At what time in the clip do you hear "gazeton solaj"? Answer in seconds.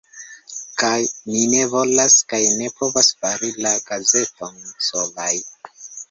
3.91-5.29